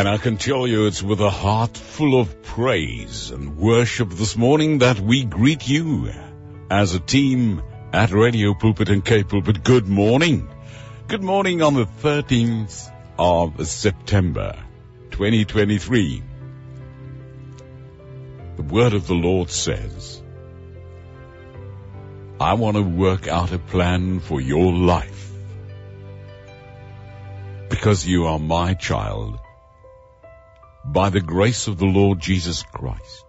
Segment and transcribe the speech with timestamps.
[0.00, 4.34] And I can tell you it's with a heart full of praise and worship this
[4.34, 6.10] morning that we greet you
[6.70, 9.62] as a team at Radio Pulpit and K Pulpit.
[9.62, 10.48] Good morning.
[11.06, 14.56] Good morning on the 13th of September
[15.10, 16.22] 2023.
[18.56, 20.22] The word of the Lord says,
[22.40, 25.30] I want to work out a plan for your life
[27.68, 29.39] because you are my child
[30.84, 33.24] by the grace of the Lord Jesus Christ.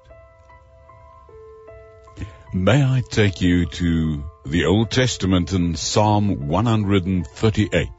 [2.54, 7.90] May I take you to the Old Testament in Psalm 138.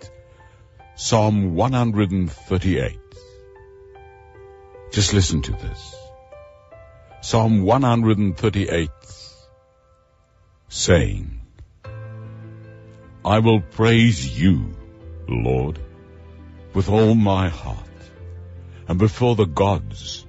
[0.95, 2.98] Psalm 138.
[4.92, 5.97] Just listen to this.
[7.23, 8.91] Psalm 138
[10.69, 11.41] saying,
[13.25, 14.75] I will praise you,
[15.28, 15.78] Lord,
[16.75, 17.81] with all my heart
[18.88, 20.27] and before the gods.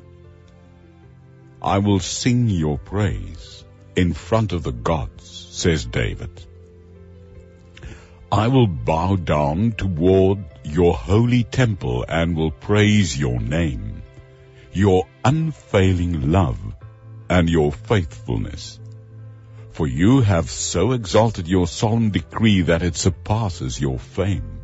[1.61, 3.63] I will sing your praise
[3.95, 6.45] in front of the gods, says David.
[8.31, 14.01] I will bow down toward your holy temple and will praise your name,
[14.71, 16.59] your unfailing love
[17.29, 18.79] and your faithfulness.
[19.71, 24.61] For you have so exalted your solemn decree that it surpasses your fame.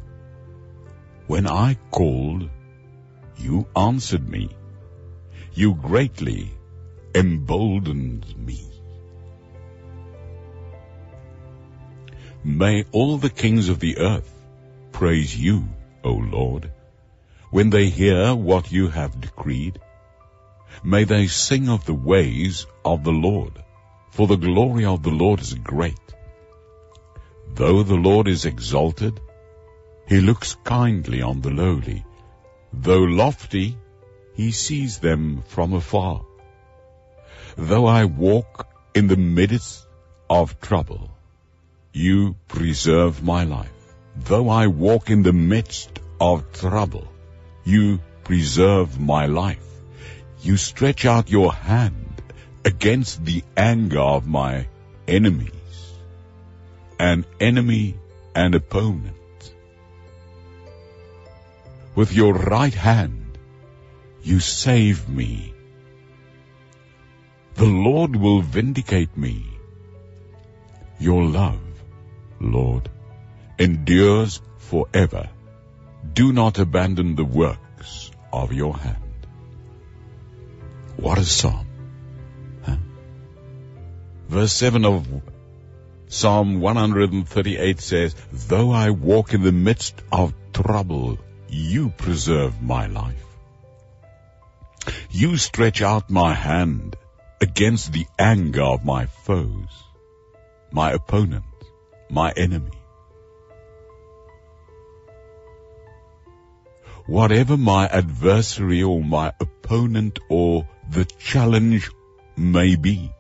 [1.28, 2.50] When I called,
[3.40, 4.50] you answered me.
[5.54, 6.52] You greatly
[7.16, 8.66] emboldened me.
[12.44, 14.34] May all the kings of the earth
[14.92, 15.68] praise you,
[16.04, 16.72] O Lord,
[17.52, 19.80] when they hear what you have decreed.
[20.84, 23.64] May they sing of the ways of the Lord,
[24.12, 26.00] for the glory of the Lord is great.
[27.56, 29.20] Though the Lord is exalted,
[30.08, 32.06] he looks kindly on the lowly.
[32.74, 33.78] Though lofty,
[34.36, 36.22] he sees them from afar.
[37.58, 39.86] Though I walk in the midst
[40.30, 41.10] of trouble,
[41.94, 43.72] you preserve my life.
[44.16, 47.08] Though I walk in the midst of trouble,
[47.64, 49.66] you preserve my life.
[50.42, 52.22] You stretch out your hand
[52.64, 54.68] against the anger of my
[55.08, 55.52] enemies,
[57.00, 57.96] an enemy
[58.36, 59.19] and opponent.
[61.96, 63.38] With your right hand,
[64.22, 65.54] you save me.
[67.56, 69.46] The Lord will vindicate me.
[71.00, 71.60] Your love,
[72.40, 72.90] Lord,
[73.58, 75.30] endures forever.
[76.14, 79.28] Do not abandon the works of your hand.
[80.96, 81.68] What a psalm.
[82.64, 82.78] Huh?
[84.28, 85.08] Verse 7 of
[86.08, 93.26] Psalm 138 says, Though I walk in the midst of trouble, you preserve my life.
[95.12, 96.96] You stretch out my hand
[97.42, 99.84] against the anger of my foes,
[100.72, 101.46] my opponent,
[102.10, 102.72] my enemy.
[107.08, 111.90] Whatever my adversary or my opponent or the challenge
[112.38, 113.12] may be,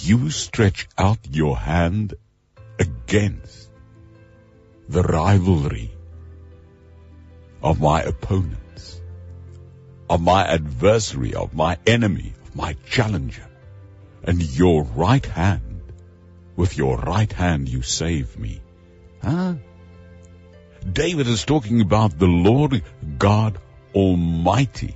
[0.00, 2.14] you stretch out your hand
[2.78, 3.65] against
[4.88, 5.90] the rivalry
[7.62, 9.00] of my opponents,
[10.08, 13.46] of my adversary, of my enemy, of my challenger.
[14.22, 15.92] And your right hand,
[16.56, 18.60] with your right hand you save me.
[19.22, 19.54] Huh?
[20.92, 22.82] David is talking about the Lord
[23.18, 23.58] God
[23.94, 24.94] Almighty.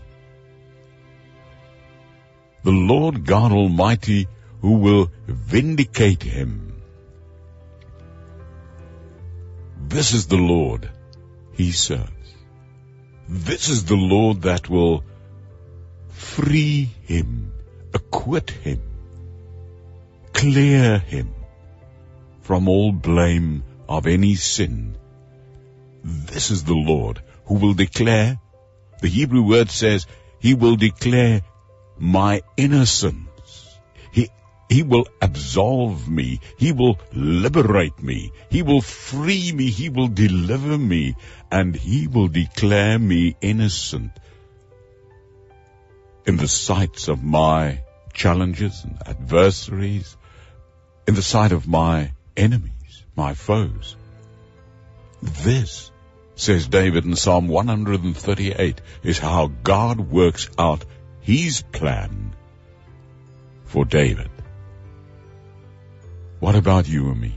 [2.62, 4.28] The Lord God Almighty
[4.60, 6.79] who will vindicate him
[9.90, 10.88] This is the Lord
[11.52, 12.34] he serves.
[13.28, 15.02] This is the Lord that will
[16.10, 17.52] free him,
[17.92, 18.80] acquit him,
[20.32, 21.34] clear him
[22.42, 24.96] from all blame of any sin.
[26.04, 28.38] This is the Lord who will declare,
[29.00, 30.06] the Hebrew word says,
[30.38, 31.42] he will declare
[31.98, 33.29] my innocence.
[34.70, 36.38] He will absolve me.
[36.56, 38.32] He will liberate me.
[38.50, 39.68] He will free me.
[39.68, 41.16] He will deliver me.
[41.50, 44.12] And He will declare me innocent
[46.24, 47.82] in the sights of my
[48.12, 50.16] challenges and adversaries,
[51.08, 53.96] in the sight of my enemies, my foes.
[55.20, 55.90] This,
[56.36, 60.84] says David in Psalm 138, is how God works out
[61.20, 62.36] His plan
[63.64, 64.30] for David.
[66.40, 67.34] What about you and me?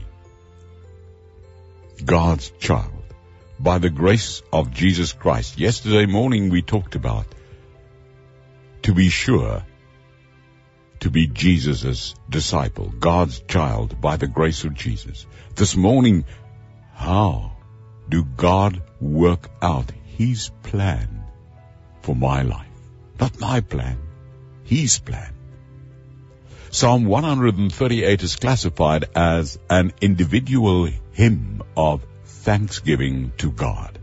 [2.02, 3.04] God's child,
[3.60, 5.58] by the grace of Jesus Christ.
[5.58, 7.26] Yesterday morning we talked about
[8.82, 9.62] to be sure
[11.00, 15.26] to be Jesus' disciple, God's child by the grace of Jesus.
[15.54, 16.24] This morning,
[16.94, 17.52] how
[18.08, 21.24] do God work out His plan
[22.00, 22.66] for my life?
[23.20, 23.98] Not my plan,
[24.62, 25.34] His plan.
[26.74, 33.96] Psalm 138 is classified as an individual hymn of thanksgiving to God.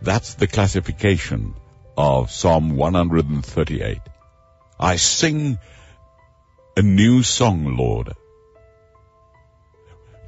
[0.00, 1.54] That's the classification
[1.96, 4.00] of Psalm 138.
[4.80, 5.60] I sing
[6.76, 8.10] a new song, Lord.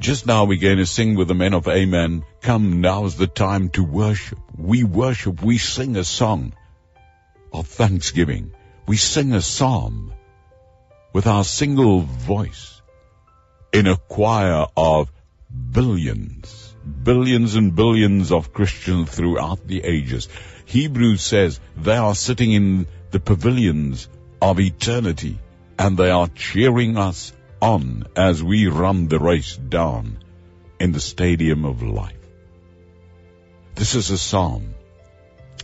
[0.01, 2.25] Just now we're going to sing with the men of Amen.
[2.43, 4.39] Come, now's the time to worship.
[4.57, 6.55] We worship, we sing a song
[7.53, 8.53] of thanksgiving.
[8.87, 10.14] We sing a psalm
[11.15, 12.83] with our single voice
[13.73, 15.11] in a choir of
[15.71, 16.75] billions,
[17.05, 20.29] billions and billions of Christians throughout the ages.
[20.65, 24.09] Hebrews says they are sitting in the pavilions
[24.43, 25.39] of eternity
[25.79, 27.33] and they are cheering us
[27.63, 30.19] on as we run the race down
[30.81, 32.27] in the stadium of life.
[33.77, 34.75] This is a psalm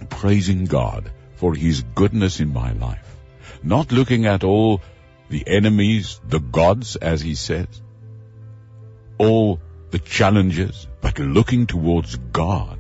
[0.08, 3.16] praising God for his goodness in my life,
[3.64, 4.80] not looking at all
[5.30, 7.82] the enemies, the gods, as he says,
[9.16, 9.60] all
[9.90, 12.78] the challenges, but looking towards God.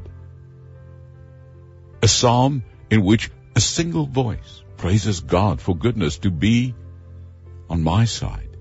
[2.02, 6.74] A psalm in which a single voice praises God for goodness to be
[7.68, 8.56] on my side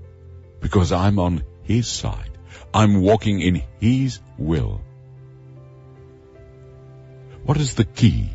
[0.60, 2.38] because I'm on His side.
[2.74, 4.82] I'm walking in His will.
[7.44, 8.30] What is the key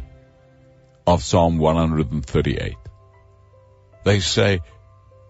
[1.07, 2.75] of Psalm 138?
[4.05, 4.61] They say,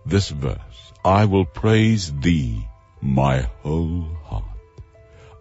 [0.07, 2.67] this verse, I will praise thee
[3.01, 4.45] my whole heart.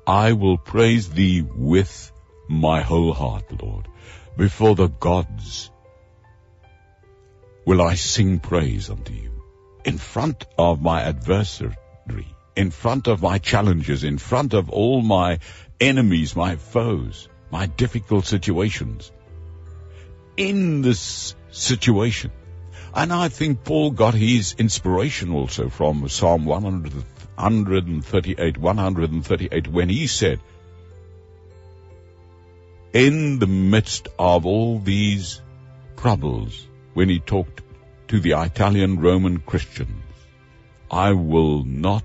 [0.05, 2.11] I will praise thee with
[2.49, 3.87] my whole heart, Lord.
[4.37, 5.71] Before the gods
[7.65, 9.31] will I sing praise unto you.
[9.85, 11.77] In front of my adversary,
[12.55, 15.39] in front of my challenges, in front of all my
[15.79, 19.11] enemies, my foes, my difficult situations.
[20.37, 22.31] In this situation,
[22.93, 30.39] and I think Paul got his inspiration also from Psalm 138, 138, when he said,
[32.93, 35.41] in the midst of all these
[35.97, 37.61] troubles, when he talked
[38.09, 40.03] to the Italian Roman Christians,
[40.91, 42.03] I will not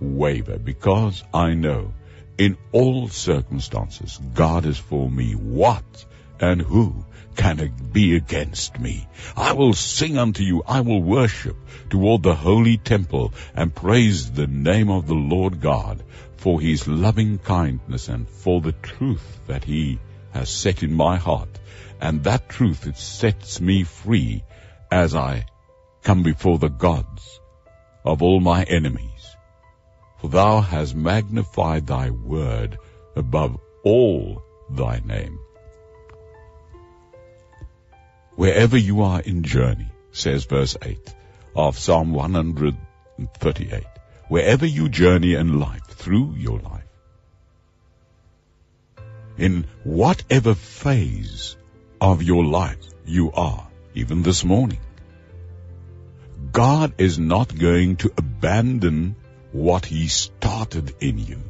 [0.00, 1.92] waver because I know
[2.38, 5.34] in all circumstances God is for me.
[5.34, 6.06] What
[6.40, 7.04] and who
[7.40, 9.08] can it be against me?
[9.34, 11.56] I will sing unto you, I will worship
[11.88, 16.04] toward the holy temple and praise the name of the Lord God
[16.36, 19.98] for his loving kindness and for the truth that he
[20.32, 21.58] has set in my heart.
[21.98, 24.44] And that truth, it sets me free
[24.90, 25.46] as I
[26.02, 27.40] come before the gods
[28.04, 29.36] of all my enemies.
[30.18, 32.76] For thou hast magnified thy word
[33.16, 35.38] above all thy name.
[38.40, 41.14] Wherever you are in journey, says verse 8
[41.54, 43.84] of Psalm 138,
[44.28, 46.88] wherever you journey in life, through your life,
[49.36, 51.58] in whatever phase
[52.00, 54.80] of your life you are, even this morning,
[56.50, 59.16] God is not going to abandon
[59.52, 61.42] what He started in you.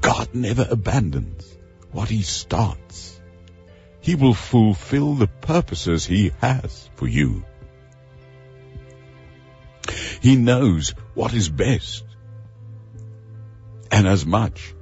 [0.00, 1.56] God never abandons
[1.92, 3.20] what He starts.
[4.04, 7.42] He will fulfill the purposes He has for you.
[10.20, 12.04] He knows what is best.
[13.90, 14.74] And as much,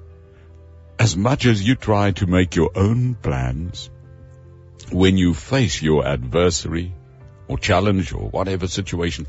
[0.99, 3.91] as much as you try to make your own plans,
[4.91, 6.93] when you face your adversary
[7.47, 9.29] or challenge or whatever situation,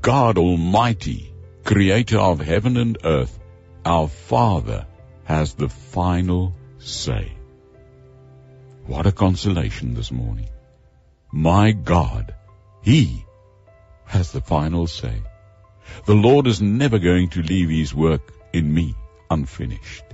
[0.00, 3.36] God Almighty, creator of heaven and earth,
[3.84, 4.86] our Father,
[5.24, 7.39] has the final say.
[8.86, 10.48] What a consolation this morning.
[11.32, 12.34] My God,
[12.82, 13.24] He
[14.06, 15.22] has the final say.
[16.06, 18.94] The Lord is never going to leave His work in me
[19.30, 20.04] unfinished.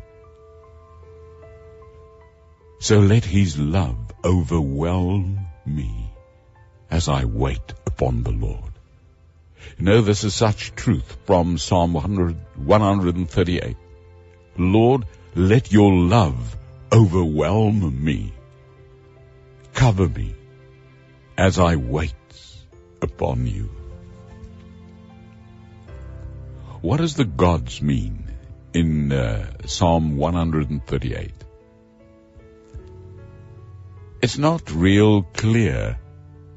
[2.79, 6.11] So let His love overwhelm me
[6.91, 8.73] as I wait upon the Lord.
[9.79, 13.77] You know, this is such truth from Psalm 100, 138.
[14.59, 16.57] Lord, let your love
[16.93, 18.33] overwhelm me
[19.77, 20.35] Cover me
[21.39, 22.15] as I wait
[23.01, 23.71] upon you.
[26.81, 28.27] What does the gods mean
[28.77, 31.33] in uh, Psalm 138.
[34.21, 35.99] It's not real clear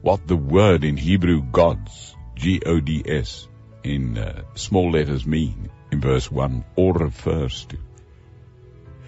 [0.02, 3.48] what the word in Hebrew gods, G-O-D-S,
[3.86, 7.78] in uh, small letters mean in verse 1 or refers to.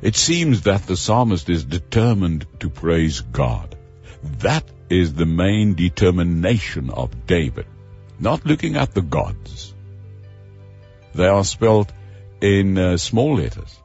[0.01, 3.75] It seems that the psalmist is determined to praise God.
[4.23, 7.65] That is the main determination of David,
[8.19, 9.73] not looking at the gods.
[11.15, 11.91] They are spelled
[12.41, 13.77] in uh, small letters.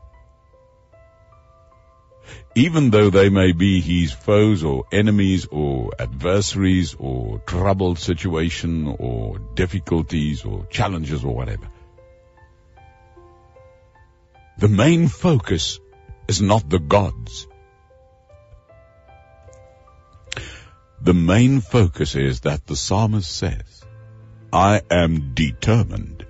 [2.54, 9.38] Even though they may be his foes or enemies or adversaries or troubled situation or
[9.54, 11.68] difficulties or challenges or whatever.
[14.58, 15.78] The main focus
[16.28, 17.46] is not the gods.
[21.06, 23.84] The main focus is that the psalmist says,
[24.52, 26.26] I am determined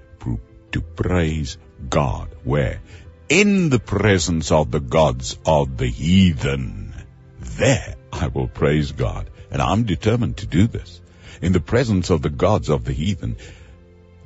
[0.73, 1.57] to praise
[1.89, 2.37] God.
[2.45, 2.83] Where?
[3.31, 6.93] In the presence of the gods of the heathen.
[7.41, 9.31] There I will praise God.
[9.51, 11.01] And I'm determined to do this.
[11.41, 13.39] In the presence of the gods of the heathen.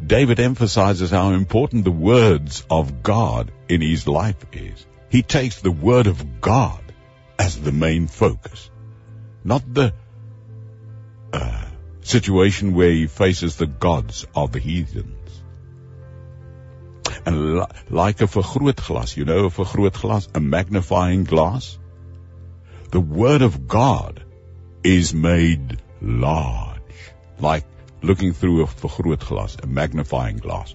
[0.04, 4.84] David emphasizes how important the words of God in his life is.
[5.10, 6.82] He takes the word of God
[7.38, 8.68] as the main focus.
[9.44, 9.94] Not the
[11.32, 11.64] uh,
[12.02, 15.42] situation where he faces the gods of the heathens.
[17.26, 21.78] And like a vergrootglas, you know, a vergrootglas, a magnifying glass.
[22.90, 24.24] The word of God
[24.82, 26.80] is made large,
[27.38, 27.64] like
[28.02, 30.74] looking through a vergrootglas, a magnifying glass.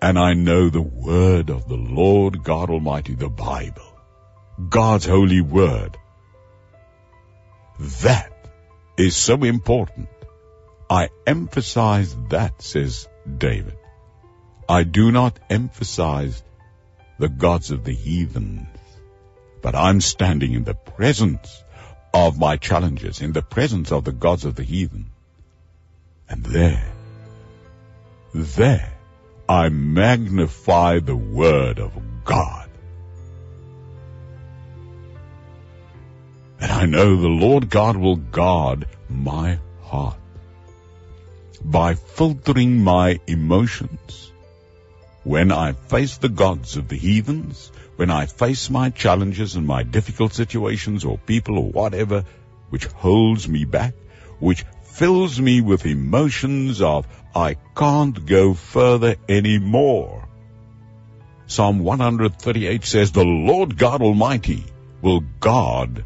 [0.00, 4.00] And I know the word of the Lord God Almighty, the Bible,
[4.68, 5.96] God's holy word.
[8.02, 8.31] That
[8.96, 10.08] is so important.
[10.88, 13.08] I emphasize that, says
[13.38, 13.76] David.
[14.68, 16.42] I do not emphasize
[17.18, 18.66] the gods of the heathens,
[19.62, 21.62] but I'm standing in the presence
[22.12, 25.06] of my challenges, in the presence of the gods of the heathen.
[26.28, 26.92] And there,
[28.34, 28.92] there,
[29.48, 31.92] I magnify the word of
[32.24, 32.68] God.
[36.82, 40.16] I know the Lord God will guard my heart
[41.64, 44.32] by filtering my emotions
[45.22, 49.84] when I face the gods of the heathens, when I face my challenges and my
[49.84, 52.24] difficult situations or people or whatever
[52.70, 53.94] which holds me back,
[54.40, 60.26] which fills me with emotions of I can't go further anymore.
[61.46, 64.64] Psalm 138 says, The Lord God Almighty
[65.00, 66.04] will guard,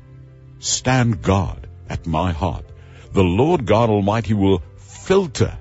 [0.59, 2.65] stand guard at my heart.
[3.13, 5.57] The Lord God Almighty will filter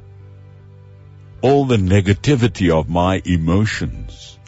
[1.41, 4.39] all the negativity of my emotions,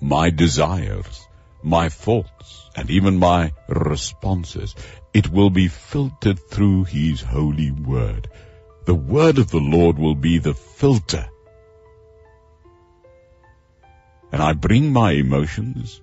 [0.00, 1.26] my desires,
[1.62, 4.74] my thoughts, and even my responses.
[5.12, 8.28] It will be filtered through His holy word.
[8.84, 11.28] The word of the Lord will be the filter.
[14.30, 16.00] And I bring my emotions.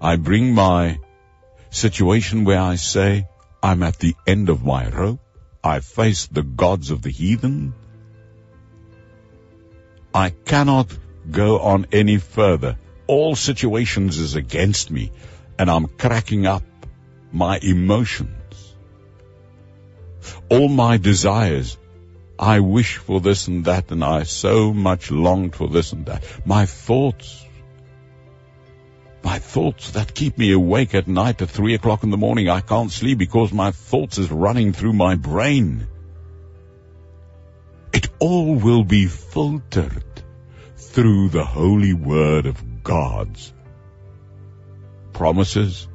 [0.00, 0.98] I bring my
[1.70, 3.26] situation where I say,
[3.62, 5.20] I'm at the end of my rope.
[5.62, 7.74] I face the gods of the heathen.
[10.14, 10.96] I cannot
[11.30, 12.78] go on any further.
[13.06, 15.12] All situations is against me
[15.58, 16.62] and I'm cracking up
[17.32, 18.74] my emotions.
[20.48, 21.76] All my desires.
[22.38, 26.24] I wish for this and that and I so much longed for this and that.
[26.46, 27.44] My thoughts.
[29.22, 32.48] My thoughts that keep me awake at night at three o'clock in the morning.
[32.48, 35.86] I can't sleep because my thoughts is running through my brain.
[37.92, 40.04] It all will be filtered
[40.76, 43.52] through the holy word of God's
[45.12, 45.86] promises,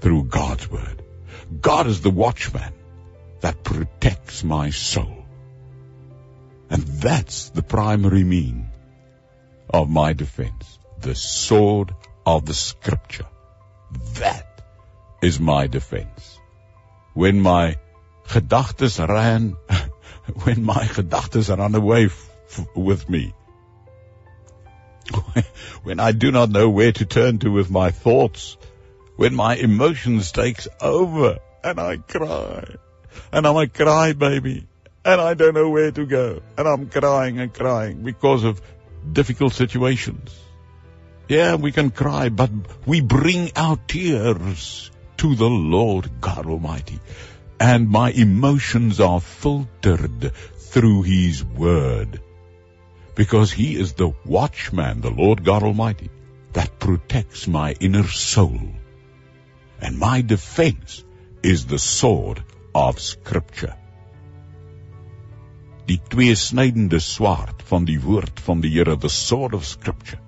[0.00, 1.02] through God's word.
[1.60, 2.72] God is the watchman
[3.40, 5.24] that protects my soul.
[6.70, 8.68] And that's the primary mean
[9.70, 10.77] of my defense.
[11.00, 11.94] The sword
[12.26, 13.26] of the scripture.
[14.14, 14.62] That
[15.22, 16.38] is my defense.
[17.14, 17.76] When my
[18.28, 19.56] gedachtes ran
[20.44, 23.34] when my gedachtes run away f- with me.
[25.82, 28.56] when I do not know where to turn to with my thoughts,
[29.16, 32.76] when my emotions takes over and I cry,
[33.32, 34.66] and I'm a cry baby,
[35.04, 38.60] and I don't know where to go, and I'm crying and crying because of
[39.10, 40.38] difficult situations.
[41.28, 42.50] Yeah, we can cry, but
[42.86, 47.00] we bring our tears to the Lord God Almighty
[47.60, 52.20] and my emotions are filtered through His Word.
[53.18, 56.08] because he is the watchman, the Lord God Almighty,
[56.52, 58.60] that protects my inner soul.
[59.80, 61.02] And my defense
[61.42, 63.74] is the sword of scripture.
[65.88, 70.20] Die tweesnydende swaard van die woord van die Here, the sword of scripture.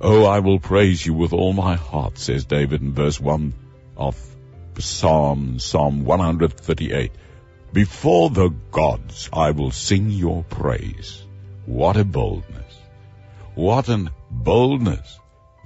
[0.00, 3.54] Oh, I will praise you with all my heart, says David in verse 1
[3.96, 4.16] of
[4.78, 7.12] Psalm, Psalm 138.
[7.72, 11.22] Before the gods I will sing your praise.
[11.66, 12.74] What a boldness.
[13.54, 15.18] What an boldness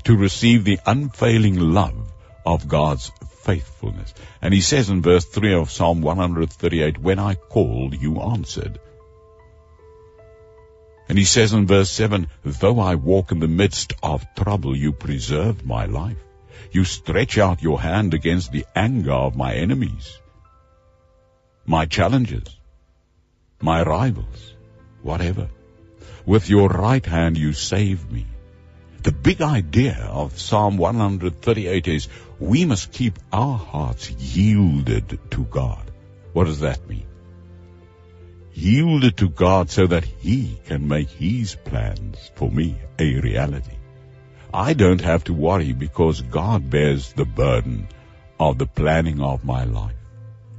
[0.05, 2.13] to receive the unfailing love
[2.45, 3.11] of God's
[3.43, 4.15] faithfulness.
[4.43, 8.79] And he says in verse 3 of Psalm 138, When I called, you answered.
[11.09, 14.93] And he says in verse 7, Though I walk in the midst of trouble, you
[14.93, 16.19] preserve my life.
[16.71, 20.19] You stretch out your hand against the anger of my enemies,
[21.65, 22.55] my challenges,
[23.61, 24.55] my rivals,
[25.03, 25.49] whatever.
[26.27, 28.27] With your right hand you save me.
[29.03, 35.91] The big idea of Psalm 138 is we must keep our hearts yielded to God.
[36.35, 37.08] What does that mean?
[38.61, 43.77] Yielded to God so that He can make His plans for me a reality.
[44.53, 47.87] I don't have to worry because God bears the burden
[48.41, 49.95] of the planning of my life.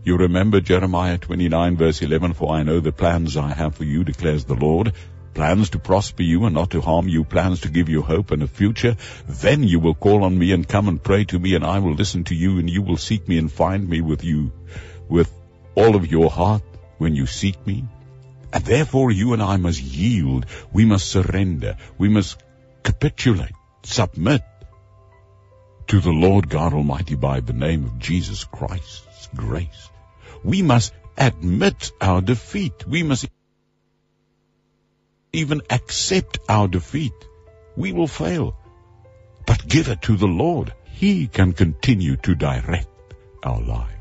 [0.05, 4.05] You remember Jeremiah 29 verse 11, for I know the plans I have for you,
[4.05, 4.93] declares the Lord,
[5.33, 8.43] plans to prosper you and not to harm you, plans to give you hope and
[8.43, 8.95] a future,
[9.27, 11.95] then you will call on me and come and pray to me and I will
[11.95, 14.53] listen to you and you will seek me and find me with you,
[15.09, 15.29] with
[15.75, 16.61] all of your heart
[16.99, 17.85] when you seek me.
[18.53, 20.45] And therefore you and I must yield.
[20.71, 21.77] We must surrender.
[21.97, 22.37] We must
[22.83, 24.43] capitulate, submit
[25.87, 29.89] to the Lord God Almighty by the name of Jesus Christ's grace.
[30.43, 32.87] We must admit our defeat.
[32.87, 33.27] We must
[35.33, 37.13] even accept our defeat,
[37.75, 38.55] we will fail.
[39.45, 40.73] But give it to the Lord.
[40.85, 42.87] He can continue to direct
[43.43, 43.98] our lives.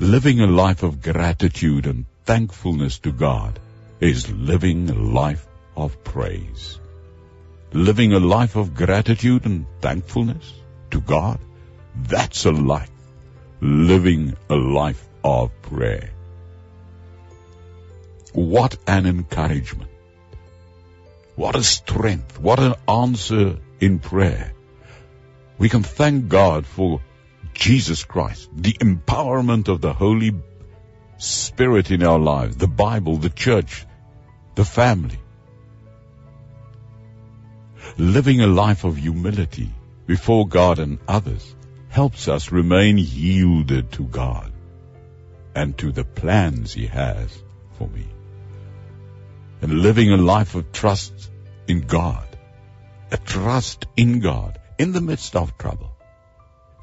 [0.00, 3.60] Living a life of gratitude and thankfulness to God
[4.00, 6.80] is living a life of praise.
[7.74, 10.54] Living a life of gratitude and thankfulness
[10.90, 11.38] to God,
[11.94, 12.90] that's a life.
[13.60, 16.08] Living a life of prayer.
[18.32, 19.90] What an encouragement.
[21.36, 22.40] What a strength.
[22.40, 24.54] What an answer in prayer.
[25.58, 27.02] We can thank God for
[27.54, 30.32] Jesus Christ, the empowerment of the Holy
[31.18, 33.86] Spirit in our lives, the Bible, the church,
[34.54, 35.18] the family.
[37.98, 39.70] Living a life of humility
[40.06, 41.54] before God and others
[41.88, 44.52] helps us remain yielded to God
[45.54, 47.42] and to the plans He has
[47.76, 48.06] for me
[49.62, 51.30] and living a life of trust
[51.68, 52.26] in God,
[53.12, 55.96] a trust in God in the midst of trouble,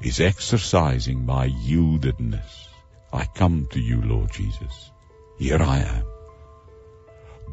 [0.00, 2.68] is exercising my yieldedness.
[3.12, 4.90] I come to you, Lord Jesus.
[5.38, 6.04] Here I am.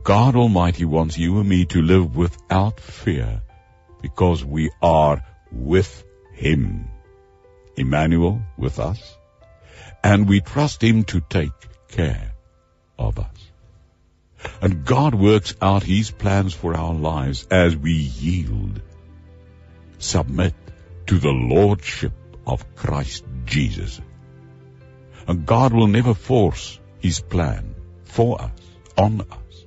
[0.04, 3.42] God Almighty wants you and me to live without fear
[4.02, 6.04] because we are with
[6.34, 6.90] Him.
[7.76, 9.18] Emmanuel with us.
[10.04, 11.52] And we trust Him to take
[11.88, 12.34] care
[13.00, 13.52] of us.
[14.62, 18.82] And God works out His plans for our lives as we yield,
[19.98, 20.54] submit
[21.08, 22.14] to the Lordship
[22.46, 24.02] of Christ Jesus.
[25.28, 28.52] And God will never force His plan for us,
[28.98, 29.66] on us.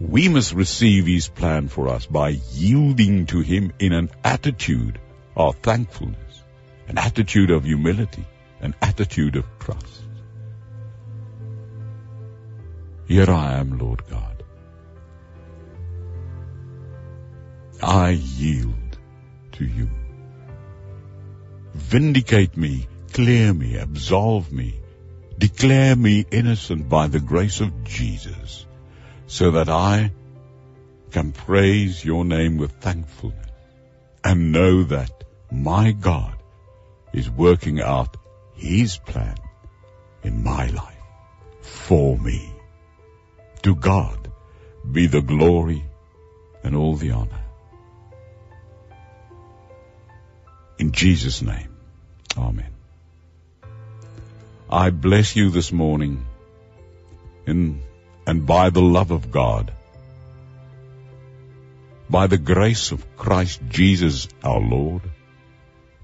[0.00, 4.98] We must receive His plan for us by yielding to Him in an attitude
[5.36, 6.42] of thankfulness,
[6.88, 8.24] an attitude of humility,
[8.60, 10.02] an attitude of trust.
[13.06, 14.42] Here I am, Lord God.
[17.82, 18.98] I yield
[19.52, 19.88] to you.
[21.78, 24.80] Vindicate me, clear me, absolve me,
[25.38, 28.66] declare me innocent by the grace of Jesus,
[29.26, 30.12] so that I
[31.12, 33.46] can praise your name with thankfulness
[34.24, 36.36] and know that my God
[37.14, 38.16] is working out
[38.54, 39.36] his plan
[40.24, 41.04] in my life
[41.62, 42.52] for me.
[43.62, 44.30] To God
[44.92, 45.84] be the glory
[46.62, 47.47] and all the honor.
[50.78, 51.74] In Jesus' name,
[52.36, 52.70] Amen.
[54.70, 56.24] I bless you this morning
[57.46, 57.82] in,
[58.26, 59.72] and by the love of God,
[62.08, 65.02] by the grace of Christ Jesus our Lord,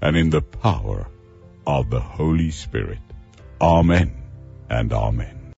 [0.01, 1.07] and in the power
[1.65, 2.99] of the Holy Spirit.
[3.61, 4.13] Amen
[4.69, 5.44] and Amen.